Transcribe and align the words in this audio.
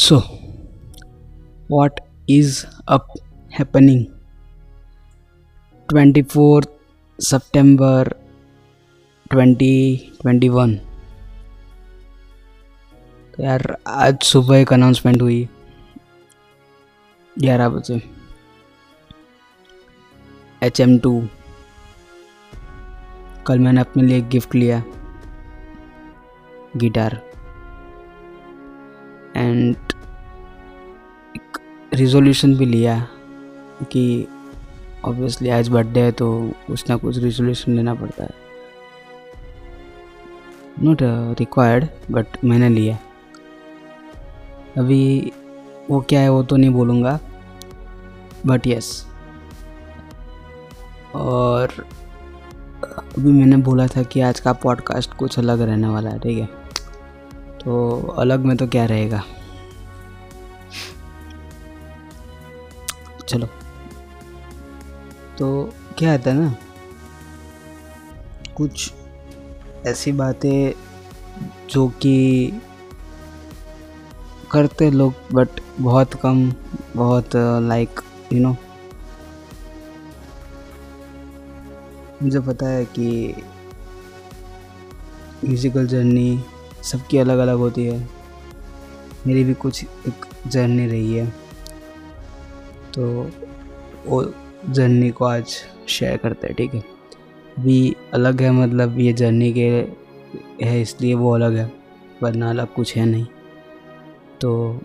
So, 0.00 0.16
what 1.70 1.90
is 2.30 2.64
up 2.90 3.02
happening? 3.60 4.06
24th 5.88 6.68
September 7.18 8.08
2021 9.34 10.78
तो 13.34 13.42
यार 13.42 13.76
आज 13.86 14.22
सुबह 14.22 14.56
एक 14.56 14.72
अनाउंसमेंट 14.72 15.22
हुई। 15.22 15.48
ग्यारह 17.38 17.68
बजे। 17.68 18.02
एच 20.62 20.80
एम 20.80 20.98
टू 20.98 21.28
कल 23.46 23.58
मैंने 23.58 23.80
अपने 23.80 24.02
लिए 24.02 24.20
गिफ्ट 24.20 24.54
लिया। 24.54 24.84
गिटार। 26.76 27.31
एंड 29.52 29.76
एक 31.36 31.58
रिजोल्यूशन 31.94 32.56
भी 32.56 32.66
लिया 32.66 33.08
कि 33.90 34.28
ऑब्वियसली 35.04 35.48
आज 35.48 35.68
बर्थडे 35.68 36.00
है 36.00 36.12
तो 36.12 36.52
कुछ 36.66 36.88
ना 36.90 36.96
कुछ 36.96 37.18
रिजोल्यूशन 37.18 37.76
लेना 37.76 37.94
पड़ता 37.94 38.24
है। 38.24 38.30
नॉट 40.82 40.98
रिक्वायर्ड 41.38 41.86
बट 42.10 42.26
मैंने 42.44 42.68
लिया। 42.68 42.98
अभी 44.78 45.32
वो 45.90 46.00
क्या 46.00 46.20
है 46.20 46.28
वो 46.28 46.42
तो 46.42 46.56
नहीं 46.56 46.70
बोलूँगा 46.70 47.20
बट 48.46 48.66
यस 48.66 49.06
और 51.14 51.68
अभी 53.18 53.32
मैंने 53.32 53.56
बोला 53.56 53.86
था 53.86 54.02
कि 54.02 54.20
आज 54.20 54.40
का 54.40 54.52
पॉडकास्ट 54.52 55.12
कुछ 55.12 55.38
अलग 55.38 55.60
रहने 55.60 55.88
वाला 55.88 56.10
है, 56.10 56.18
ठीक 56.18 56.38
है? 56.38 56.46
तो 57.64 58.00
अलग 58.18 58.40
में 58.40 58.56
तो 58.56 58.66
क्या 58.66 58.84
रहेगा? 58.84 59.22
चलो। 63.32 63.46
तो 65.38 65.48
क्या 65.98 66.12
आता 66.14 66.30
है 66.30 66.36
ना? 66.36 66.54
कुछ 68.56 68.92
ऐसी 69.86 70.12
बातें 70.12 70.72
जो 71.70 71.86
कि 72.02 72.12
करते 74.50 74.90
लोग 74.90 75.12
बट 75.32 75.60
बहुत 75.80 76.14
कम, 76.14 76.52
बहुत 76.96 77.36
लाइक 77.62 78.00
यू 78.32 78.40
नो 78.40 78.56
मुझे 82.22 82.40
पता 82.40 82.68
है 82.68 82.84
कि 82.84 83.34
म्यूज़िकल 85.44 85.86
जर्नी 85.86 86.44
सबकी 86.82 87.18
अलग 87.18 87.38
अलग 87.38 87.56
होती 87.56 87.84
है। 87.86 88.08
मेरी 89.26 89.44
भी 89.44 89.54
कुछ 89.54 89.84
एक 89.84 90.26
जर्नी 90.46 90.86
रही 90.86 91.14
है। 91.14 91.41
तो 92.94 93.30
वो 94.06 94.22
जर्नी 94.68 95.10
को 95.10 95.24
आज 95.24 95.54
शेयर 95.88 96.16
करते 96.16 96.46
हैं, 96.46 96.56
ठीक 96.56 96.74
है? 96.74 96.80
अभी 97.58 97.94
अलग 98.14 98.40
है 98.42 98.50
मतलब 98.52 98.98
ये 99.00 99.12
जर्नी 99.12 99.52
के 99.52 99.68
है, 100.62 100.80
इसलिए 100.80 101.14
वो 101.14 101.34
अलग 101.34 101.56
है, 101.56 101.70
वरना 102.22 102.50
अलग 102.50 102.72
कुछ 102.74 102.96
है 102.96 103.04
नहीं। 103.06 103.26
तो 104.40 104.80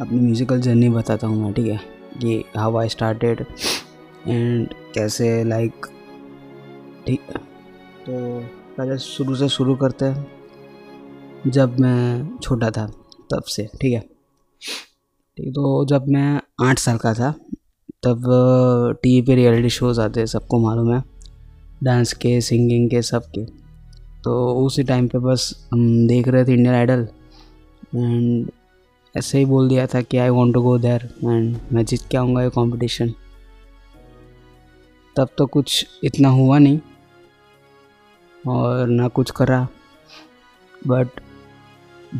अपनी 0.00 0.18
म्यूज़िकल 0.20 0.60
जर्नी 0.60 0.88
बताता 0.88 1.26
हूँ 1.26 1.42
मैं, 1.42 1.52
ठीक 1.52 1.66
है? 1.66 1.80
कि 2.20 2.44
हाउ 2.56 2.76
आई 2.76 2.88
स्टार्टेड 2.88 3.44
एंड 4.28 4.74
कैसे 4.94 5.28
लाइक 5.44 5.86
ठीक 7.06 7.20
तो 8.06 8.12
पहले 8.76 8.98
शुरू 8.98 9.34
से 9.34 9.48
शुरू 9.48 9.74
करते 9.76 10.04
हैं। 10.04 10.26
जब 11.46 11.78
मैं 11.80 12.38
छोटा 12.38 12.70
था, 12.70 12.86
तब 13.30 13.42
से, 13.46 13.68
ठीक 13.80 13.92
है? 13.92 14.04
ठीक 15.36 15.48
तो 15.54 15.84
जब 15.84 16.06
मैं 16.08 16.40
आठ 16.66 16.78
साल 16.78 16.98
का 16.98 17.12
था, 17.14 17.30
तब 18.04 18.22
टीवी 19.02 19.22
पे 19.26 19.34
रियलिटी 19.34 19.70
शोज़ 19.70 20.00
आते 20.00 20.20
हैं 20.20 20.26
सबको 20.26 20.58
मालूम 20.60 20.92
है, 20.94 21.02
डांस 21.84 22.12
के, 22.12 22.40
सिंगिंग 22.40 22.88
के, 22.90 23.02
सब 23.02 23.24
के। 23.34 23.44
तो 24.24 24.36
उसी 24.64 24.82
टाइम 24.84 25.08
पे 25.08 25.18
बस 25.18 25.68
हम 25.72 26.06
देख 26.08 26.28
रहे 26.28 26.44
थे 26.44 26.52
इंडियन 26.52 26.74
आइडल 26.74 27.06
एंड 27.94 28.50
ऐसे 29.14 29.38
ही 29.38 29.44
बोल 29.44 29.68
दिया 29.68 29.86
था 29.86 30.02
कि 30.02 30.18
I 30.18 30.28
want 30.28 30.54
to 30.54 30.62
go 30.62 30.76
there 30.78 31.08
and 31.24 31.56
मैं 31.72 31.84
जीत 31.84 32.08
के 32.10 32.16
आऊँगा 32.16 32.42
ये 32.42 32.50
कॉम्पिटिशन 32.50 33.12
तब 35.16 35.28
तो 35.38 35.46
कुछ 35.46 35.86
इतना 36.04 36.28
हुआ 36.28 36.58
नहीं, 36.58 36.80
और 38.44 38.86
ना 38.88 39.08
कुछ 39.08 39.30
करा 39.30 39.66
बट 40.86 41.20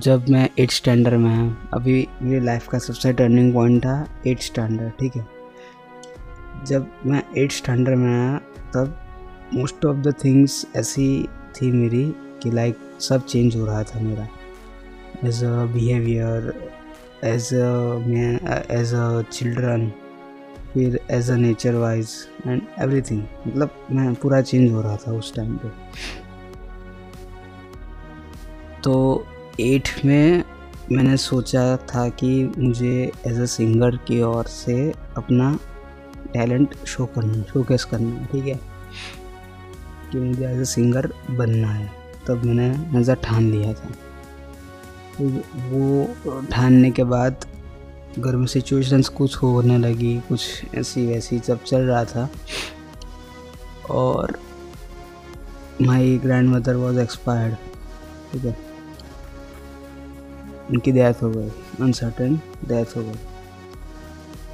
जब 0.02 0.24
मैं 0.30 0.48
एट 0.60 0.70
स्टैंडर्ड 0.70 1.14
में 1.20 1.30
है, 1.30 1.56
अभी 1.74 2.06
मेरी 2.22 2.44
लाइफ 2.44 2.66
का 2.68 2.78
सबसे 2.78 3.12
टर्निंग 3.12 3.52
पॉइंट 3.54 3.84
था 3.84 4.06
एट 4.26 4.40
स्टैंडर्ड 4.42 4.92
ठीक 5.00 5.16
है? 5.16 5.26
जब 6.66 6.88
मैं 7.06 7.22
एट 7.38 7.52
स्टैंडर्ड 7.52 7.98
में 7.98 8.08
आया, 8.08 8.38
तब 8.74 8.96
मोस्ट 9.54 9.84
ऑफ़ 9.86 9.96
द 9.96 10.14
थिंग्स 10.24 10.66
ऐसी 10.76 11.06
थी 11.56 11.70
मेरी 11.72 12.04
कि 12.42 12.50
लाइक 12.50 12.78
सब 13.00 13.24
चेंज 13.26 13.56
हो 13.56 13.66
रहा 13.66 13.82
था 13.82 14.00
मेरा। 14.00 14.26
As 15.24 15.42
a 15.44 15.64
behaviour 15.74 16.52
as 17.24 17.52
a 17.54 18.62
as 18.70 18.94
a 18.94 19.22
children 19.32 19.88
फिर 20.72 20.98
as 21.10 21.30
a 21.30 21.36
nature 21.36 21.74
wise 21.74 22.16
and 22.46 22.62
everything 22.80 23.22
मतलब 23.46 23.86
मैं 23.90 24.14
पूरा 24.14 24.40
चेंज 24.42 24.70
हो 24.72 24.80
रहा 24.80 24.96
था 25.06 25.12
उस 25.12 25.34
टाइम 25.34 25.56
पे। 25.56 25.68
तो 28.82 29.26
एट 29.60 29.88
में 30.04 30.44
मैंने 30.92 31.16
सोचा 31.16 31.76
था 31.76 32.08
कि 32.08 32.52
मुझे 32.58 33.12
एज 33.26 33.40
अ 33.40 33.44
सिंगर 33.44 33.96
की 33.96 34.22
ओर 34.22 34.44
से 34.44 34.92
अपना 35.16 35.58
टैलेंट 36.32 36.86
शो 36.86 37.06
करना 37.06 37.42
शोकेस 37.42 37.84
करना 37.84 38.10
है, 38.10 38.26
ठीक 38.26 38.46
है? 38.46 38.60
कि 40.12 40.18
मुझे 40.18 40.48
एज 40.48 40.60
अ 40.60 40.64
सिंगर 40.64 41.06
बनना 41.30 41.68
है। 41.68 41.90
तब 42.28 42.44
मैंने 42.44 43.00
ऐसा 43.00 43.14
ठान 43.14 43.50
लिया 43.50 43.72
था। 43.72 43.90
तो 45.18 45.28
वो 45.54 46.08
ठानने 46.52 46.90
के 46.90 47.04
बाद 47.04 47.46
घर 48.18 48.36
में 48.36 48.46
सिचुएशंस 48.46 49.08
कुछ 49.08 49.36
होने 49.36 49.78
लगी, 49.78 50.20
कुछ 50.28 50.62
ऐसी 50.74 51.06
वैसी 51.06 51.38
सब 51.38 51.64
चल 51.64 51.80
रहा 51.80 52.04
था। 52.04 52.30
और 53.90 54.38
my 55.82 56.18
grand 56.18 56.48
mother 56.48 56.74
was 56.74 57.00
expired 57.00 57.54
ठीक 58.32 58.44
है? 58.44 58.65
उनकी 60.70 60.92
डेथ 60.92 61.22
हो 61.22 61.30
गई 61.30 61.48
अनसर्टन 61.80 62.36
डेथ 62.68 62.96
हो 62.96 63.02
गई। 63.02 63.14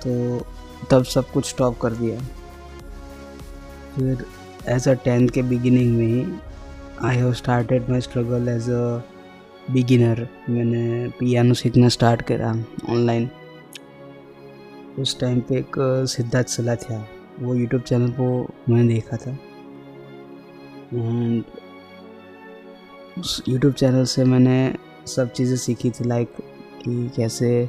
तो 0.02 0.46
तब 0.90 1.04
सब 1.04 1.30
कुछ 1.32 1.48
स्टॉप 1.48 1.78
कर 1.80 1.92
दिया। 1.92 2.20
फिर 3.94 4.24
एज 4.68 4.88
अ 4.88 4.92
टेंथ 5.04 5.28
के 5.28 5.42
बिगिनिंग 5.42 5.96
में 5.96 6.06
ही 6.06 6.24
I 7.04 7.16
have 7.16 7.32
started 7.34 7.88
my 7.90 8.00
struggle 8.00 8.48
as 8.48 8.68
a 8.70 9.02
beginner 9.70 10.26
मैंने 10.50 11.08
पियानो 11.18 11.54
सीखना 11.54 11.88
स्टार्ट 11.88 12.22
करा 12.22 12.50
ऑनलाइन 12.90 13.28
उस 14.98 15.18
टाइम 15.20 15.40
पे 15.40 15.56
एक 15.58 15.76
सिद्धार्थ 16.10 16.48
सला 16.48 16.74
था। 16.76 17.06
वो 17.40 17.54
यूट्यूब 17.54 17.82
चैनल 17.82 18.10
को 18.10 18.26
मैंने 18.68 18.92
देखा 18.94 19.16
था। 19.16 19.30
एंड 20.94 21.44
उस 23.18 23.42
यूट्यूब 23.48 23.72
चैनल 23.72 24.04
से 24.04 24.24
मैंने 24.24 24.56
सब 25.06 25.32
चीज़ें 25.32 25.56
सीखी 25.56 25.90
थी 25.90 26.04
लाइक 26.04 26.36
कि 26.84 27.08
कैसे 27.16 27.68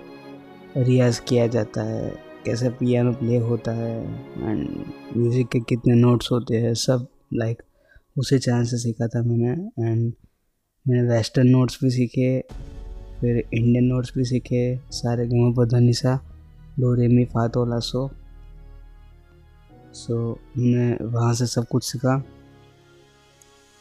रियाज़ 0.78 1.22
किया 1.22 1.48
जाता 1.48 1.84
है, 1.84 2.10
कैसे 2.46 2.70
पियानो 2.70 3.12
प्ले 3.14 3.38
होता 3.40 3.72
है 3.72 3.98
एंड 4.40 4.68
म्यूज़िक 5.18 5.48
के 5.48 5.60
कितने 5.60 5.96
नोट्स 5.96 6.32
होते 6.32 6.58
हैं, 6.58 6.74
सब 6.74 7.08
लाइक 7.34 7.62
उसी 8.16 8.40
चैनल 8.40 8.64
से 8.66 8.78
सीखा 8.78 9.08
था 9.08 9.22
मैंने 9.24 9.52
एंड 9.52 10.12
मैंने 10.86 11.08
वेस्टर्न 11.10 11.48
नोट्स 11.48 11.78
भी 11.84 11.90
सीखे, 11.90 12.40
फिर 13.22 13.38
इंडियन 13.38 13.84
नोट्स 13.84 14.14
भी 14.18 14.26
सीखे, 14.26 14.80
सारे 14.92 15.28
गम 15.28 15.54
पधनी 15.58 15.94
सा 15.94 16.20
डो 16.80 16.94
रे 16.96 17.08
मी 17.08 17.26
फा 17.26 17.48
तो 17.48 17.80
सो। 17.82 18.10
सो 19.94 20.18
मैंने 20.58 20.98
वहाँ 21.04 21.34
से 21.34 21.46
सब 21.48 21.68
कुछ 21.68 21.84
सीखा 21.84 22.16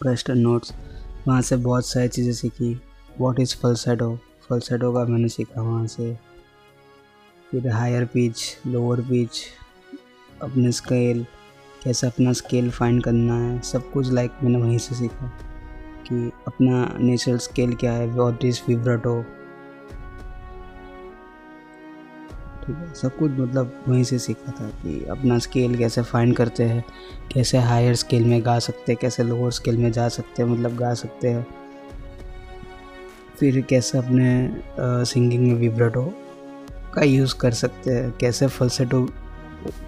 वेस्टर्न 0.00 0.38
नोट्स 0.38 0.72
वहाँ 1.28 1.40
से 1.42 1.56
बहुत 1.58 1.86
सारी 1.86 2.08
चीज़ें 2.08 2.32
सीखी। 2.32 2.74
व्हाट 3.20 3.40
इज़ 3.40 3.56
फलसेडो 3.56 4.14
फलसेडो 4.48 4.92
का 4.92 5.04
मैंने 5.04 5.28
सीखा 5.28 5.62
वहाँ 5.62 5.86
से। 5.86 6.14
फिर 7.50 7.68
हायर 7.70 8.04
पिच 8.04 8.42
लोअर 8.66 9.00
पिच 9.00 9.42
अपने 10.42 10.72
स्केल 10.72 11.24
कैसे 11.84 12.06
अपना 12.06 12.32
स्केल 12.32 12.70
फाइंड 12.70 13.02
करना 13.02 13.34
है, 13.34 13.60
सब 13.60 13.90
कुछ 13.92 14.10
लाइक 14.12 14.32
मैंने 14.42 14.58
वहीं 14.58 14.78
से 14.78 14.94
सीखा 14.94 15.26
कि 16.08 16.30
अपना 16.46 16.86
नेचुरल 17.00 17.38
स्केल 17.38 17.74
क्या 17.74 17.92
है 17.92 18.06
वॉट 18.08 18.44
इज़ 18.44 18.60
विब्राटो 18.68 19.22
ठीक 22.64 22.76
है, 22.76 22.92
सब 22.94 23.16
कुछ 23.16 23.30
मतलब 23.30 23.84
वहीं 23.88 24.04
से 24.04 24.18
सीखा 24.18 24.52
था 24.52 24.68
कि 24.82 25.04
अपना 25.10 25.38
स्केल 25.38 25.76
कैसे 25.78 26.02
फाइंड 26.02 26.36
करते 26.36 26.64
हैं, 26.64 26.84
कैसे 27.32 27.58
हायर 27.60 27.94
स्केल 27.94 28.24
में 28.24 28.44
गा 28.46 28.58
सकते 28.58 28.92
हैं, 28.92 28.98
कैसे 29.00 29.22
लोअर 29.22 29.50
स्केल 29.50 29.78
में 29.78 29.90
जा 29.92 30.08
सकते 30.08 30.42
हैं 30.42 30.48
मतलब 30.50 30.76
गा 30.76 30.92
सकते 30.94 31.28
हैं। 31.28 31.46
फिर 33.42 33.60
कैसे 33.60 33.98
अपने 33.98 35.04
सिंगिंग 35.04 35.46
में 35.46 35.54
विब्रेटो 35.54 36.02
का 36.94 37.02
यूज़ 37.02 37.34
कर 37.36 37.52
सकते 37.52 37.90
हैं? 37.90 38.10
कैसे 38.20 38.46
फलसेटो 38.46 39.00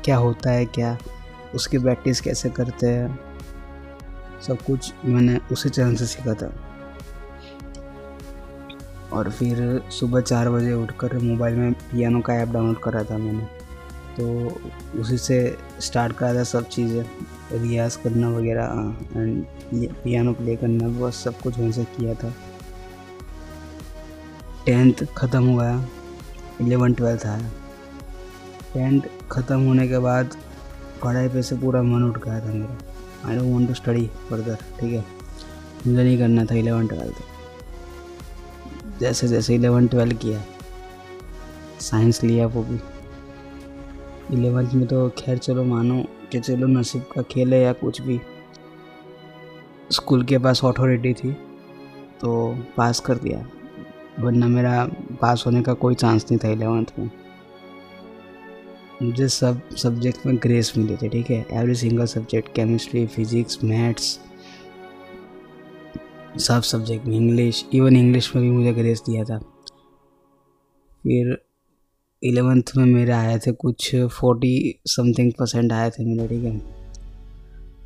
क्या 0.05 0.17
होता 0.17 0.51
है, 0.51 0.65
क्या? 0.67 0.97
उसकी 1.55 1.79
प्रैक्टिस 1.79 2.21
कैसे 2.21 2.49
करते 2.51 2.87
हैं? 2.87 3.19
सब 4.47 4.63
कुछ 4.63 4.93
मैंने 5.05 5.39
उसी 5.53 5.69
चैनल 5.69 5.95
से 5.95 6.07
सीखा 6.07 6.35
था। 6.35 6.51
और 9.13 9.31
फिर 9.31 9.83
सुबह 9.91 10.21
चार 10.21 10.51
बजे 10.51 10.73
उठकर 10.73 11.17
मोबाइल 11.19 11.55
में 11.55 11.73
पियानो 11.73 12.21
का 12.21 12.35
ऐप 12.35 12.49
डाउनलोड 12.49 12.81
करा 12.83 13.03
था 13.05 13.19
मैंने। 13.19 13.47
तो 14.17 15.01
उसी 15.01 15.19
से 15.19 15.37
स्टार्ट 15.81 16.17
करा 16.17 16.35
था 16.35 16.43
सब 16.45 16.69
चीज़ें। 16.69 17.05
रियाज 17.53 17.97
करना 17.97 18.29
वगैरह 18.29 18.97
एंड 19.17 19.45
पियानो 19.75 20.33
प्ले 20.33 20.57
करना, 20.57 20.89
बस 20.99 21.23
सब 21.25 21.39
कुछ 21.41 21.59
वहीं 21.59 21.73
से 21.73 21.85
किया 21.97 22.15
था। 22.15 22.33
टेंथ 24.67 25.05
ख़त्म 25.17 25.45
हुआ 25.47 25.69
इलेवन 26.61 26.95
ट्वेल्थ 26.95 27.27
आया 27.27 27.51
टेंथ 28.75 29.01
ख़त्म 29.33 29.59
होने 29.67 29.87
के 29.89 29.99
बाद 29.99 30.37
पढ़ाई 31.03 31.29
पे 31.29 31.43
से 31.43 31.57
पूरा 31.57 31.83
मन 31.83 32.03
उठ 32.03 32.19
गया 32.25 32.39
था 32.41 32.53
मेरा। 32.53 33.29
I 33.29 33.37
don't 33.37 33.53
want 33.53 33.69
to 33.69 33.75
study 33.75 34.07
further 34.31 34.59
ठीक 34.81 34.93
है? 34.93 35.05
मुझे 35.87 36.03
नहीं 36.03 36.19
करना 36.19 36.45
था 36.45 36.55
इलेवन 36.55 36.87
ट्वेल्थ। 36.89 37.23
जैसे 39.01 39.29
जैसे 39.29 39.55
इलेवन 39.55 39.87
ट्वेल्थ 39.89 40.17
किया, 40.23 40.43
साइंस 41.81 42.23
लिया 42.25 42.47
वो 42.47 42.63
भी। 42.63 42.79
इलेवेंथ 44.33 44.73
में 44.75 44.87
तो 44.87 45.09
खैर 45.19 45.39
चलो 45.39 45.65
मानो 45.65 46.03
कि 46.33 46.41
चलो 46.41 46.67
नसीब 46.69 47.03
का 47.15 47.23
खेल 47.25 47.55
है 47.55 47.61
या 47.61 47.73
कुछ 47.75 48.01
भी। 48.01 48.21
स्कूल 49.93 50.25
के 50.25 50.39
पास 50.39 50.65
अथॉरिटी 50.65 51.13
थी 51.15 51.33
तो 52.21 52.33
पास 52.77 53.01
कर 53.01 53.19
दिया। 53.19 53.47
वरना 54.21 54.49
मेरा 54.49 54.87
पास 55.23 55.45
होने 55.47 55.63
का 55.63 55.75
कोई 55.75 55.95
चांस 55.95 56.25
नहीं 56.25 56.39
था 56.39 56.49
इलेवेंथ 56.49 56.87
में। 56.99 57.11
मुझे 59.03 59.29
सब 59.29 59.77
सब्जेक्ट 59.77 60.27
में 60.27 60.37
ग्रेस 60.37 60.73
मिली 60.79 60.97
थी, 60.97 61.09
ठीक 61.09 61.31
है? 61.31 61.47
Every 61.51 61.75
single 61.75 62.05
subject 62.05 62.55
chemistry 62.55 63.07
physics 63.07 63.65
maths 63.65 64.21
सब 66.39 66.61
सब्जेक्ट 66.61 67.07
में 67.07 67.17
इंग्लिश 67.17 67.67
इवन 67.73 67.97
इंग्लिश 67.97 68.37
में 68.37 68.45
भी 68.45 68.51
मुझे 68.51 68.73
ग्रेस 68.73 69.01
दिया 69.01 69.25
था। 69.25 69.39
फिर 71.03 71.45
इलेवेंथ 72.23 72.63
में 72.77 72.85
मेरे 72.85 73.13
आए 73.13 73.39
थे 73.39 73.53
कुछ 73.53 73.97
फोर्टी 73.97 74.81
समथिंग 74.87 75.33
परसेंट 75.33 75.73
आए 75.73 75.91
थे 75.91 76.17
मेरे, 76.17 76.29
ठीक 76.29 76.45
है? 76.45 76.84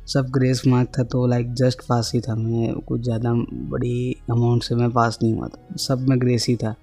सब 0.09 0.29
ग्रेस 0.33 0.61
मार्क 0.67 0.89
था 0.97 1.03
तो 1.05 1.25
लाइक 1.27 1.53
जस्ट 1.55 1.81
पास 1.87 2.11
ही 2.13 2.19
था। 2.21 2.35
मैं 2.35 2.73
कुछ 2.81 3.01
ज़्यादा 3.01 3.33
बड़ी 3.71 4.15
अमाउंट 4.31 4.63
से 4.63 4.75
मैं 4.75 4.89
पास 4.91 5.19
नहीं 5.23 5.33
हुआ 5.33 5.47
था। 5.47 5.75
सब 5.79 6.07
में 6.09 6.19
ग्रेस 6.21 6.45
ही 6.49 6.55
था। 6.55 6.73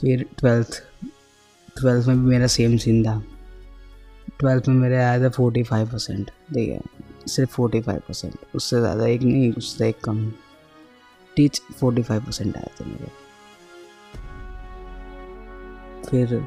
फिर 0.00 0.24
ट्वेल्थ 0.38 0.82
ट्वेल्थ 1.76 2.06
में 2.08 2.16
भी 2.16 2.30
मेरा 2.30 2.46
सेम 2.48 2.76
सीन 2.76 3.02
था। 3.04 3.22
ट्वेल्थ 4.40 4.68
में 4.68 4.76
मेरे 4.76 4.96
आया 4.96 5.22
था 5.22 5.28
फोर्टी 5.30 5.62
फाइव 5.62 5.90
परसेंट 5.92 6.30
ठीक 6.54 6.68
है, 6.68 6.80
सिर्फ़ 7.26 7.50
फोर्टी 7.50 7.80
फाइव 7.80 8.00
परसेंट 8.08 8.34
उससे 8.54 8.80
ज़्यादा 8.80 9.06
एक 9.06 9.22
नहीं, 9.22 9.52
उससे 9.52 9.88
एक 9.88 10.00
कम। 10.04 10.30
टीच 11.36 11.60
फोर्टी 11.72 12.02
फाइव 12.02 12.24
परसेंट 12.24 12.56
आए 12.56 12.70
थे 12.80 12.84
मेरे। 12.84 13.10
फिर 16.08 16.38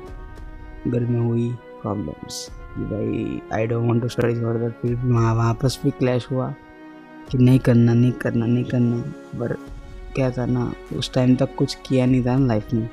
घर 0.88 1.00
में 1.02 1.20
हुई 1.20 1.52
प्रॉब्लम्स 1.82 2.50
कि 2.76 2.84
भाई 2.84 3.42
I 3.54 3.68
don't 3.68 3.88
want 3.88 4.02
to 4.02 4.08
study 4.08 4.36
further 4.36 4.72
फिर 4.82 4.96
वहाँ 4.96 5.36
वापस 5.36 5.80
भी 5.84 5.92
क्लैश 5.92 6.28
हुआ 6.32 6.54
कि 7.30 7.38
नहीं 7.38 7.60
करना 7.60 7.94
नहीं 7.94 8.12
करना 8.12 8.46
नहीं 8.46 8.64
करना। 8.64 8.98
पर 9.40 9.54
क्या 10.16 10.32
था 10.32 10.46
ना, 10.46 10.74
उस 10.96 11.14
टाइम 11.14 11.36
तक 11.36 11.56
कुछ 11.56 11.78
किया 11.86 12.06
नहीं 12.06 12.26
था 12.26 12.38
ना 12.38 12.46
लाइफ 12.46 12.74
में। 12.74 12.90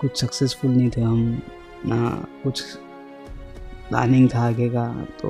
कुछ 0.00 0.20
सक्सेसफुल 0.20 0.70
नहीं 0.70 0.90
थे 0.90 1.00
हम, 1.00 1.42
ना 1.86 2.26
कुछ 2.44 2.62
प्लानिंग 3.88 4.28
था 4.34 4.46
आगे 4.46 4.68
का। 4.68 5.06
तो 5.22 5.28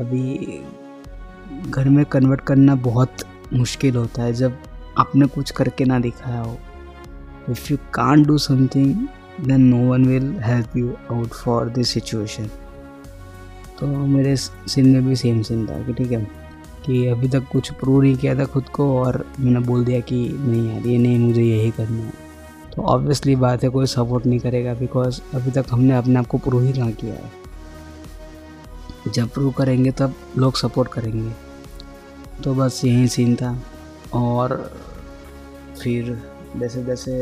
अभी 0.00 0.60
घर 1.70 1.88
में 1.88 2.04
कन्वर्ट 2.04 2.40
करना 2.40 2.74
बहुत 2.74 3.16
मुश्किल 3.52 3.96
होता 3.96 4.22
है। 4.22 4.32
जब 4.32 4.58
आपने 4.98 5.26
कुछ 5.26 5.50
करके 5.50 5.84
ना 5.84 5.98
दिखाया 5.98 6.40
हो। 6.40 6.58
If 7.50 7.72
you 7.72 7.78
can 7.94 8.22
do 8.22 8.38
something 8.38 9.08
then 9.44 9.60
no 9.60 9.78
one 9.90 10.06
will 10.06 10.34
help 10.42 10.76
you 10.76 10.92
out 11.12 11.28
for 11.34 11.68
this 11.68 11.88
situation 11.88 12.50
तो 13.80 13.86
मेरे 13.86 14.36
सीन 14.36 14.88
में 14.88 15.06
भी 15.06 15.16
सेम 15.16 15.42
सीन 15.42 15.66
था 15.66 15.82
कि 15.84 15.92
ठीक 15.92 16.10
है, 16.12 16.24
कि 16.86 17.06
अभी 17.06 17.28
तक 17.28 17.44
कुछ 17.52 17.70
प्रूव 17.72 18.00
नहीं 18.02 18.16
किया 18.16 18.34
था 18.38 18.44
खुद 18.46 18.68
को 18.68 18.84
और 18.98 19.24
मैंने 19.40 19.60
बोल 19.60 19.84
दिया 19.84 20.00
कि 20.00 20.16
नहीं 20.38 20.68
यार, 20.70 20.86
ये 20.86 20.98
नहीं, 20.98 21.18
मुझे 21.18 21.42
यही 21.42 21.70
करना 21.70 22.02
है। 22.02 22.12
तो 22.74 22.82
ऑब्वियसली 22.84 23.36
बात 23.36 23.62
है, 23.64 23.68
कोई 23.68 23.86
सपोर्ट 23.86 24.26
नहीं 24.26 24.38
करेगा 24.40 24.74
बिकॉज़ 24.74 25.20
अभी 25.34 25.50
तक 25.50 25.66
हमने 25.70 25.96
अपने 25.96 26.18
आप 26.18 26.26
को 26.26 26.38
प्रूव 26.38 26.62
ही 26.62 26.72
ना 26.72 26.90
किया 26.92 27.14
है। 27.14 27.30
जब 29.08 29.28
प्रूव 29.28 29.52
करेंगे, 29.52 29.90
तब 29.90 30.14
लोग 30.38 30.56
सपोर्ट 30.56 30.88
करेंगे। 30.92 31.30
तो 32.44 32.54
बस 32.54 32.80
यही 32.84 33.08
सीन 33.08 33.34
था 33.36 33.56
और 34.14 34.54
फिर 35.82 36.18
जैसे 36.56 36.84
जैसे 36.84 37.16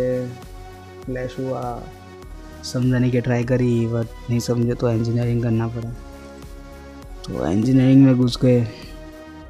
क्लैश 1.04 1.36
हुआ 1.40 1.60
समझाने 2.64 3.10
की 3.10 3.20
ट्राई 3.20 3.44
करी 3.44 3.86
बट 3.86 4.06
नहीं 4.30 4.40
समझे 4.40 4.74
तो 4.74 4.90
इंजीनियरिंग 4.90 5.42
करना 5.42 5.68
पड़ा। 5.68 5.90
तो 7.24 7.46
इंजीनियरिंग 7.46 8.04
में 8.04 8.16
घुस 8.16 8.38
गए। 8.42 8.64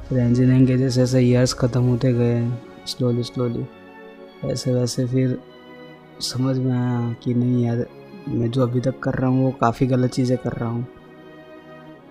फिर 0.09 0.19
इंजीनियरिंग 0.19 0.67
के 0.67 0.77
जैसे 0.77 1.01
जैसे 1.01 1.21
ईयर्स 1.21 1.53
ख़त्म 1.55 1.83
होते 1.83 2.13
गए 2.13 2.49
स्लोली 2.87 3.23
स्लोली 3.23 3.67
वैसे 4.45 4.73
वैसे 4.73 5.07
फिर 5.07 5.39
समझ 6.23 6.57
में 6.59 6.73
आया 6.73 7.13
कि 7.25 7.35
नहीं 7.35 7.65
यार, 7.65 7.85
मैं 8.29 8.51
जो 8.51 8.63
अभी 8.63 8.81
तक 8.81 8.99
कर 8.99 9.15
रहा 9.15 9.31
हूँ, 9.31 9.45
वो 9.45 9.51
काफ़ी 9.61 9.87
गलत 9.87 10.11
चीज़ें 10.11 10.37
कर 10.39 10.53
रहा 10.53 10.69
हूँ। 10.69 10.87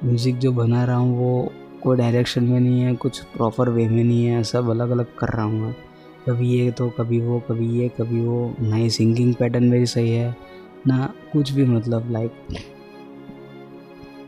म्यूज़िक 0.04 0.38
जो 0.38 0.52
बना 0.52 0.84
रहा 0.86 0.96
हूँ, 0.96 1.18
वो 1.18 1.52
कोई 1.84 1.98
डायरेक्शन 1.98 2.44
में 2.44 2.60
नहीं 2.60 2.82
है, 2.82 2.94
कुछ 2.96 3.20
प्रॉपर 3.36 3.70
वे 3.70 3.88
में 3.88 4.04
नहीं 4.04 4.26
है, 4.26 4.44
सब 4.44 4.70
अलग 4.70 4.90
अलग 4.90 5.16
कर 5.16 5.34
रहा 5.34 5.46
हूँ 5.46 5.62
मैं। 5.62 5.74
कभी 6.28 6.50
ये 6.50 6.72
तो 6.72 6.90
कभी 6.90 7.20
वो, 7.22 7.40
कभी 7.40 7.68
ये, 7.80 7.90
कभी 7.90 8.22
वो। 8.22 8.54
ना 8.62 8.76
ही 8.76 8.90
सिंगिंग 8.90 9.34
पैटर्न 9.36 9.64
मेरी 9.64 9.86
सही 9.86 10.12
है। 10.12 10.36
ना 10.88 11.14
कुछ 11.32 11.52
भी 11.52 11.66
मतलब 11.66 12.12
लाइक 12.12 12.32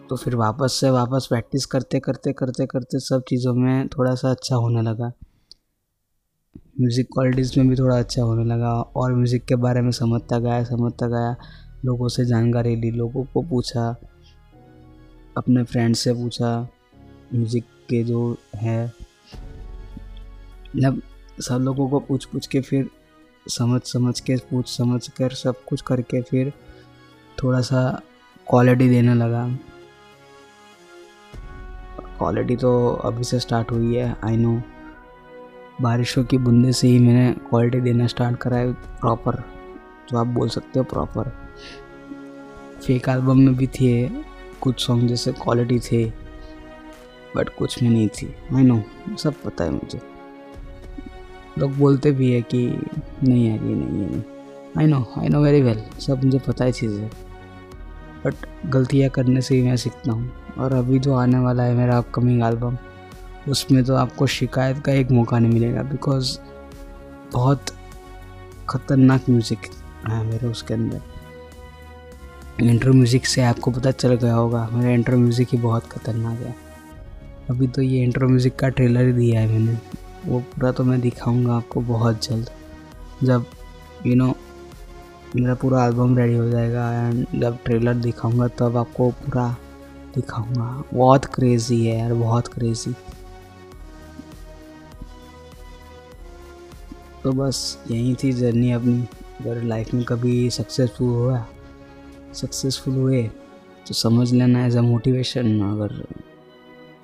तो 0.10 0.16
फिर 0.16 0.36
वापस 0.36 0.74
से 0.74 0.90
वापस 0.90 1.26
प्रैक्टिस 1.30 1.66
करते 1.66 2.00
करते 2.00 2.32
करते 2.34 2.66
करते 2.66 3.00
सब 3.00 3.24
चीज़ों 3.30 3.54
में 3.56 3.88
थोड़ा 3.88 4.14
सा 4.16 4.32
अच्छा 4.32 4.56
होने 4.56 4.82
लगा। 4.82 5.12
म्यूज़िक 6.80 7.08
क्वालिटीज़ 7.14 7.54
में 7.60 7.70
भी 7.70 7.76
थोड़ा 7.76 7.98
अच्छा 7.98 8.22
होने 8.22 8.44
लगा 8.46 8.72
और 8.72 9.14
म्यूज़िक 9.14 9.46
के 9.46 9.56
बारे 9.58 9.82
में 9.82 9.92
समझता 9.92 10.40
गया 10.40 10.64
समझता 10.64 11.08
गया 11.08 11.36
लोगों 11.86 12.08
से 12.08 12.26
जानकारी 12.26 12.76
ली, 12.76 12.92
लोगों 12.92 13.24
को 13.24 13.42
पूछा, 13.42 13.90
अपने 15.38 15.64
फ्रेंड 15.64 15.96
से 15.96 16.14
पूछा 16.14 16.60
म्यूज़िक 17.34 17.66
के 17.90 18.04
जो 18.04 18.38
है। 18.56 18.86
मतलब 20.66 21.02
सब 21.42 21.62
लोगों 21.62 21.90
को 21.90 22.00
पूछ 22.00 22.26
पूछ 22.26 22.48
के 22.48 22.62
फिर 22.62 22.90
समझ 23.50 23.82
समझ 23.84 24.20
के, 24.20 24.36
पूछ 24.36 24.68
समझ 24.70 25.08
कर 25.08 25.34
सब 25.34 25.64
कुछ 25.66 25.82
करके 25.82 26.22
फिर 26.22 26.52
थोड़ा 27.44 27.62
सा 27.62 27.82
क्वालिटी 28.50 28.90
देने 28.90 29.14
लगा। 29.14 29.48
क्वालिटी 32.18 32.56
तो 32.56 32.72
अभी 33.06 33.24
से 33.24 33.40
स्टार्ट 33.40 33.72
हुई 33.72 33.96
है 33.96 34.16
आई 34.26 34.38
नो 34.38 34.62
बारिशों 35.82 36.24
की 36.24 36.38
बूंदे 36.38 36.72
से 36.72 36.88
ही 36.88 37.00
मैंने 37.00 37.32
क्वालिटी 37.50 37.80
देना 37.82 38.08
स्टार्ट 38.08 38.38
करा 38.38 38.58
है 38.58 38.74
प्रॉपर 38.74 39.44
जो 40.10 40.18
आप 40.18 40.28
बोल 40.28 40.50
सकते 40.50 40.80
हो 40.80 40.86
प्रॉपर 40.86 41.30
फेक 42.82 43.10
एल्बम 43.10 43.40
में 43.40 43.56
भी 43.56 43.68
थे, 43.68 44.10
कुछ 44.62 44.86
सॉन्ग 44.86 45.08
जैसे 45.08 45.32
क्वालिटी 45.34 45.80
थे 45.80 46.06
बट 47.36 47.50
कुछ 47.50 47.82
में 47.84 47.90
नहीं 47.90 48.08
थी। 48.10 48.34
आई 48.56 48.64
नो 48.64 48.82
सब 49.18 49.34
पता 49.46 49.64
है 49.64 49.70
मुझे। 49.70 50.02
लोग 51.60 51.78
बोलते 51.78 52.12
भी 52.12 52.32
है 52.32 52.42
कि 52.44 52.66
नहीं 53.24 53.48
यार, 53.48 53.60
ये 53.60 53.76
नहीं 53.76 53.90
नहीं। 54.00 54.22
I 54.78 54.86
know 54.86 55.06
I 55.20 55.30
know 55.30 55.42
very 55.42 55.62
well 55.62 55.84
सब 56.00 56.24
मुझे 56.24 56.40
पता 56.48 56.66
है 56.66 56.72
चीज़ें। 56.72 57.10
बट 58.26 58.36
गलतियाँ 58.68 59.10
करने 59.10 59.42
से 59.42 59.56
ही 59.56 59.62
मैं 59.64 59.76
सीखता 59.78 60.12
हूँ। 60.12 60.32
और 60.58 60.74
अभी 60.74 61.00
जो 61.00 61.14
आने 61.16 61.40
वाला 61.40 61.64
है 61.64 61.74
मेरा 61.76 61.98
अपकमिंग 61.98 62.42
एल्बम 62.44 62.78
उसमें 63.50 63.84
तो 63.84 63.96
आपको 63.96 64.28
शिकायत 64.30 64.80
का 64.86 64.94
एक 64.94 65.12
मौका 65.12 65.40
नहीं 65.40 65.52
मिलेगा 65.52 65.84
बिकॉज़ 65.84 66.38
बहुत 67.34 67.66
ख़तरनाक 68.70 69.30
म्यूज़िक 69.30 69.70
है 70.08 70.24
मेरे 70.26 70.48
उसके 70.48 70.74
अंदर। 70.74 71.02
इंटर 72.62 72.92
म्यूज़िक 72.92 73.26
से 73.26 73.42
आपको 73.44 73.72
पता 73.72 73.92
चल 73.92 74.14
गया 74.16 74.34
होगा, 74.34 74.68
मेरा 74.74 74.92
इंटर 74.92 75.16
म्यूज़िक 75.16 75.48
ही 75.52 75.58
बहुत 75.60 75.88
ख़तरनाक 75.88 76.40
है। 76.40 76.56
अभी 77.50 77.68
तो 77.68 77.82
ये 77.82 78.04
इंटर 78.04 78.26
म्यूज़िक 78.26 78.56
का 78.56 78.70
ट्रेलर 78.70 79.06
ही 79.06 79.14
दिया 79.14 79.40
है 79.42 79.48
मैंने। 79.50 79.78
वो 80.26 80.40
पूरा 80.40 80.72
तो 80.72 80.84
मैं 80.84 81.00
दिखाऊँगा 81.02 81.56
आपको 81.56 81.82
बहुत 81.84 82.26
जल्द। 82.26 82.50
जब 83.24 83.46
यू 84.06 84.12
you 84.12 84.18
नो 84.18 84.26
know, 84.26 84.36
मेरा 85.36 85.54
पूरा 85.56 85.86
एल्बम 85.86 86.18
रेडी 86.18 86.36
हो 86.36 86.50
जाएगा 86.50 86.92
एंड 86.94 87.26
जब 87.42 87.58
ट्रेलर 87.66 87.96
दिखाऊँगा 87.96 88.48
तब 88.60 88.78
आपको 88.78 89.10
पूरा 89.12 89.48
दिखाऊँगा। 90.16 90.84
बहुत 90.94 91.26
क्रेज़ी 91.26 91.86
है 91.86 91.98
यार 91.98 92.14
बहुत 92.14 92.48
क्रेज़ी 92.48 92.94
तो 97.24 97.32
बस 97.34 97.62
यही 97.92 98.16
थी 98.24 98.32
जर्नी 98.34 98.72
अपनी। 98.72 99.02
अगर 99.42 99.62
लाइफ 99.64 99.94
में 99.94 100.04
कभी 100.06 100.50
सक्सेसफुल 100.50 101.08
हुआ 101.08 101.46
सक्सेसफुल 102.34 102.96
हुए 102.96 103.24
तो 103.88 103.94
समझ 103.94 104.32
लेना 104.34 104.66
एज 104.66 104.78
अ 104.78 104.82
मोटिवेशन 104.82 105.60
अगर 105.64 106.04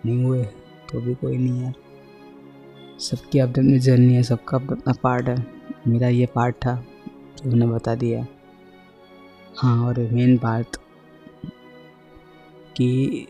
नहीं 0.05 0.23
हुए 0.23 0.43
तो 0.91 1.01
भी 1.01 1.13
कोई 1.15 1.37
नहीं 1.37 1.63
यार। 1.63 1.73
सबकी 2.99 3.39
अपनी 3.39 3.63
अपनी 3.63 3.79
जर्नी 3.79 4.13
है, 4.13 4.23
सबका 4.23 4.57
अपना 4.57 4.71
अपना 4.71 4.93
पार्ट 5.03 5.27
है। 5.29 5.45
मेरा 5.87 6.07
ये 6.07 6.25
पार्ट 6.25 6.55
था 6.55 6.75
तो 7.37 7.49
मैंने 7.49 7.67
बता 7.67 7.95
दिया 7.95 8.25
हाँ। 9.57 9.85
और 9.85 9.99
मेन 10.11 10.37
बात 10.37 10.77
कि 12.77 13.27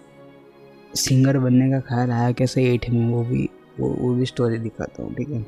सिंगर 0.95 1.39
बनने 1.39 1.69
का 1.71 1.79
ख्याल 1.79 2.11
आया 2.11 2.31
कैसे 2.31 2.63
एट 2.73 2.89
में, 2.89 3.07
वो 3.09 3.23
भी, 3.23 3.49
वो 3.79 3.89
वो 3.99 4.13
भी 4.13 4.25
स्टोरी 4.25 4.57
दिखाता 4.57 5.03
हूँ, 5.03 5.13
ठीक 5.15 5.29
है? 5.29 5.41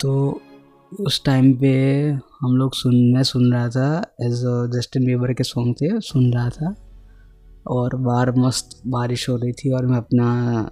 तो 0.00 0.40
उस 0.92 1.24
टाइम 1.24 1.52
पे 1.54 1.72
हम 2.40 2.56
लोग 2.56 2.74
सुन, 2.74 2.94
मैं 3.14 3.22
सुन 3.22 3.52
रहा 3.52 3.68
था 3.68 4.14
एज 4.20 4.42
जस्टिन 4.76 5.06
बीबर 5.06 5.32
के 5.32 5.44
सॉन्ग 5.44 5.74
थे, 5.76 6.00
सुन 6.00 6.32
रहा 6.32 6.48
था। 6.50 6.74
और 7.66 7.96
बाहर 7.96 8.32
मस्त 8.36 8.80
बारिश 8.86 9.28
हो 9.28 9.36
रही 9.36 9.52
थी 9.52 9.72
और 9.72 9.86
मैं 9.86 9.96
अपना, 9.96 10.70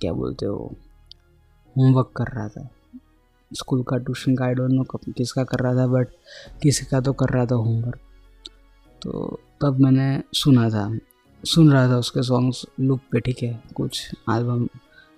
क्या 0.00 0.12
बोलते 0.12 0.46
हो 0.46 0.76
होमवर्क 1.78 2.10
कर 2.16 2.34
रहा 2.34 2.48
था। 2.48 2.68
स्कूल 3.50 3.82
का 3.88 3.96
ट्यूशन 3.98 4.34
का 4.36 4.44
आई 4.44 4.54
डोंट 4.54 4.70
नो 4.70 4.84
किसका 5.08 5.44
कर 5.44 5.58
रहा 5.58 5.74
था 5.76 5.86
बट 5.86 6.08
किसी 6.62 6.86
का 6.86 7.00
तो 7.00 7.12
कर 7.12 7.28
रहा 7.28 7.46
था 7.46 7.54
होमवर्क। 7.54 8.00
तो 9.02 9.40
तब 9.62 9.78
मैंने 9.80 10.22
सुना 10.34 10.68
था। 10.70 10.98
सुन 11.44 11.72
रहा 11.72 11.88
था 11.88 11.96
उसके 11.98 12.22
सॉन्ग्स 12.22 12.64
लुक 12.80 13.00
पे, 13.12 13.20
ठीक 13.20 13.42
है? 13.42 13.62
कुछ 13.76 14.14
एल्बम 14.30 14.66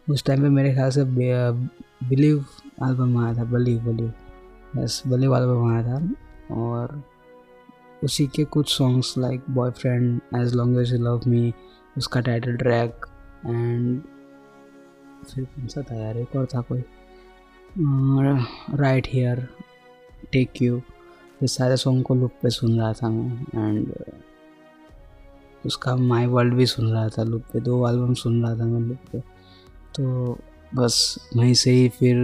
उस 0.08 0.24
टाइम 0.24 0.42
पे 0.42 0.48
मेरे 0.48 0.72
ख्याल 0.74 0.90
से 0.90 1.04
बिलीव 1.04 2.44
एल्बम 2.84 3.16
आया 3.18 3.34
था। 3.36 3.44
बलीव 3.52 3.80
बलीव 3.84 4.12
यस 4.76 5.02
बलीव 5.06 5.36
एल्बम 5.36 5.70
आया 5.72 5.82
था। 5.86 6.54
और 6.54 7.02
उसी 8.04 8.26
के 8.26 8.44
कुछ 8.44 8.76
songs 8.76 9.14
like 9.18 9.44
boyfriend 9.50 10.20
as 10.36 10.54
long 10.54 10.80
as 10.80 10.92
you 10.92 10.98
love 10.98 11.20
me 11.26 11.52
उसका 11.98 12.20
टाइटल 12.20 12.56
ट्रैक 12.56 13.06
एंड 13.46 14.02
फिर 15.24 15.44
कौन 15.44 15.66
सा 15.66 15.82
था 15.82 15.94
यार? 15.96 16.16
एक 16.18 16.36
और 16.36 16.46
था 16.54 16.60
कोई। 16.60 16.82
राइट 18.76 19.08
हेयर 19.12 19.46
टेक 20.32 20.62
यू 20.62 20.76
ये 20.76 21.46
सारे 21.48 21.76
सॉन्ग 21.76 22.04
को 22.04 22.14
लुक 22.14 22.32
पे 22.42 22.50
सुन 22.50 22.78
रहा 22.80 22.92
था 22.92 23.08
मैं 23.10 23.68
एंड 23.68 23.92
उसका 25.64 25.94
माई 25.96 26.26
वर्ल्ड 26.26 26.54
भी 26.54 26.66
सुन 26.66 26.86
रहा 26.86 27.08
था 27.08 27.22
लुक 27.22 27.42
पे, 27.52 27.60
दो 27.60 27.88
एल्बम 27.88 28.14
सुन 28.14 28.42
रहा 28.42 28.54
था 28.56 28.64
मैं 28.64 28.80
लुप 28.80 28.98
पे। 29.12 29.20
तो 29.94 30.38
बस 30.74 31.18
वहीं 31.36 31.54
से 31.54 31.70
ही 31.70 31.88
फिर 31.88 32.16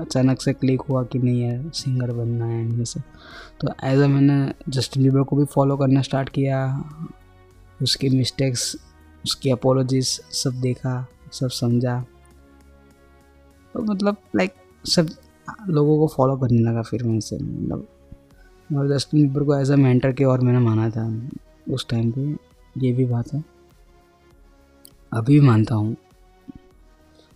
अचानक 0.00 0.40
से 0.42 0.52
क्लिक 0.52 0.80
हुआ 0.80 1.02
कि 1.04 1.18
नहीं 1.18 1.42
यार 1.42 1.70
सिंगर 1.74 2.12
बनना 2.12 2.46
है 2.46 2.78
ये 2.78 2.84
सब। 2.84 3.02
तो 3.60 3.68
एज 3.84 4.00
अ 4.00 4.06
मैंने 4.06 4.52
जस्टिन 4.68 5.02
बीबर 5.02 5.22
को 5.22 5.36
भी 5.36 5.44
फॉलो 5.44 5.76
करना 5.76 6.02
स्टार्ट 6.02 6.28
किया, 6.28 6.58
उसकी 7.80 8.08
मिस्टेक्स 8.08 8.74
उसकी 9.24 9.50
अपोलॉजीज 9.50 10.06
सब 10.34 10.60
देखा, 10.60 11.06
सब 11.32 11.48
समझा। 11.50 12.04
तो 13.74 13.82
मतलब 13.82 14.16
लाइक 14.36 14.52
सब 14.84 15.08
लोगों 15.68 15.98
को 15.98 16.06
फॉलो 16.16 16.36
करने 16.36 16.58
लगा 16.62 16.82
फिर 16.82 17.02
वहीं 17.02 17.20
से 17.20 17.36
मतलब। 17.38 17.86
और 18.70 18.88
जस्टिन 18.88 19.22
बीबर 19.22 19.44
को 19.44 19.56
एज 19.56 19.70
अ 19.70 19.76
मेंटर 19.76 20.12
के 20.12 20.24
और 20.24 20.40
मैंने 20.40 20.58
माना 20.58 20.88
था 20.90 21.06
उस 21.74 21.86
टाइम 21.90 22.10
पे, 22.12 22.20
ये 22.76 22.92
भी 22.92 23.04
बात 23.04 23.32
है। 23.34 23.42
अभी 25.12 25.38
भी 25.40 25.46
मानता 25.46 25.74
हूँ। 25.74 25.96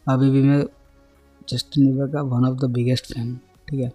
अभी 0.07 0.31
भी 0.31 0.43
मैं 0.43 0.63
जस्टिन 1.49 1.87
बीबर 1.87 2.09
का 2.13 2.23
one 2.23 2.47
of 2.47 2.59
the 2.59 2.71
biggest 2.73 3.13
fan 3.15 3.39
ठीक 3.69 3.81
है? 3.81 3.91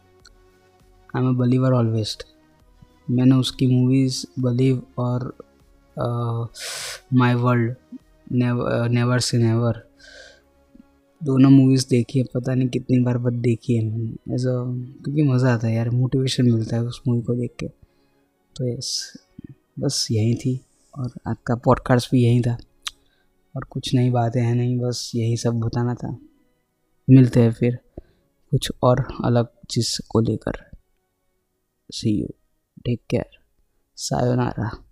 आई 1.16 1.22
एम 1.22 1.30
ए 1.30 1.34
बलीवर 1.38 1.74
ऑलवेज 1.74 2.18
मैंने 3.10 3.36
उसकी 3.36 3.68
मूवीज़ 3.68 4.26
बलीव 4.40 4.82
और 4.98 5.34
my 7.14 7.34
world 7.36 7.76
never 8.32 9.20
say 9.20 9.38
never 9.38 9.84
दोनों 11.24 11.50
मूवीज़ 11.50 11.88
देखी 11.90 12.20
है, 12.20 12.26
पता 12.26 12.54
नहीं 12.56 12.70
कितनी 12.70 13.00
बार 13.00 13.18
बद 13.18 13.34
देखी 13.34 13.76
है 13.76 13.86
मैंने 13.86 14.34
एज 14.36 14.46
अ 14.46 14.54
क्योंकि 15.04 15.24
मज़ा 15.24 15.54
आता 15.54 15.68
है 15.68 15.76
यार 15.76 15.90
मोटिवेशन 15.90 16.52
मिलता 16.52 16.76
है 16.76 16.84
उस 16.84 17.02
मूवी 17.08 17.22
को 17.22 17.36
देख 17.36 17.56
के। 17.60 17.68
तो 18.56 18.68
यस 18.68 19.14
बस 19.80 20.08
यही 20.12 20.36
थी, 20.36 20.60
और 20.98 21.12
आज 21.28 21.36
का 21.48 21.56
पॉडकास्ट 21.56 22.12
भी 22.12 22.24
यही 22.24 22.42
था। 22.42 22.58
और 23.56 23.64
कुछ 23.64 23.94
नई 23.96 24.10
बातें 24.10 24.42
हैं 24.42 24.56
नहीं, 24.56 24.80
बस 24.80 25.12
यही 25.16 25.38
सब 25.38 25.60
बताना 25.60 25.96
था। 25.96 26.18
मिलते 27.10 27.42
हैं 27.42 27.52
फिर 27.52 27.80
कुछ 28.52 28.72
और 28.84 29.08
अलग 29.26 29.48
चीज़ 29.70 29.98
को 30.10 30.20
लेकर। 30.20 30.64
See 31.92 32.22
you 32.22 32.28
take 32.86 33.02
care 33.10 33.38
sayonara 33.98 34.83